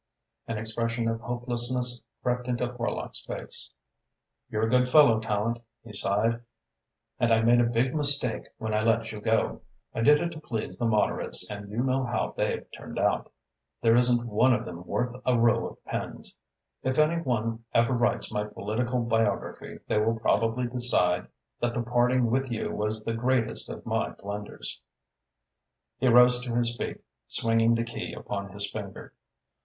An 0.47 0.57
expression 0.57 1.07
of 1.07 1.21
hopelessness 1.21 2.03
crept 2.23 2.47
into 2.47 2.65
Horlock's 2.65 3.23
face. 3.23 3.69
"You're 4.49 4.65
a 4.65 4.69
good 4.71 4.87
fellow, 4.87 5.19
Tallente," 5.21 5.61
he 5.83 5.93
sighed, 5.93 6.41
"and 7.19 7.31
I 7.31 7.43
made 7.43 7.61
a 7.61 7.65
big 7.65 7.93
mistake 7.93 8.47
when 8.57 8.73
I 8.73 8.81
let 8.81 9.11
you 9.11 9.21
go. 9.21 9.61
I 9.93 10.01
did 10.01 10.19
it 10.19 10.31
to 10.31 10.39
please 10.39 10.79
the 10.79 10.87
moderates 10.87 11.51
and 11.51 11.69
you 11.69 11.83
know 11.83 12.03
how 12.03 12.33
they've 12.35 12.65
turned 12.75 12.97
out. 12.97 13.31
There 13.83 13.95
isn't 13.95 14.25
one 14.25 14.55
of 14.55 14.65
them 14.65 14.87
worth 14.87 15.21
a 15.23 15.37
row 15.37 15.67
of 15.67 15.85
pins. 15.85 16.35
If 16.81 16.97
any 16.97 17.21
one 17.21 17.63
ever 17.71 17.93
writes 17.93 18.33
my 18.33 18.45
political 18.45 19.01
biography, 19.03 19.81
they 19.87 19.99
will 19.99 20.19
probably 20.19 20.65
decide 20.65 21.27
that 21.59 21.75
the 21.75 21.83
parting 21.83 22.31
with 22.31 22.51
you 22.51 22.71
was 22.71 23.03
the 23.03 23.13
greatest 23.13 23.69
of 23.69 23.85
my 23.85 24.09
blunders." 24.09 24.81
He 25.99 26.07
rose 26.07 26.41
to 26.43 26.55
his 26.55 26.75
feet, 26.75 27.01
swinging 27.27 27.75
the 27.75 27.83
key 27.83 28.13
upon 28.13 28.49
his 28.51 28.67
finger. 28.67 29.13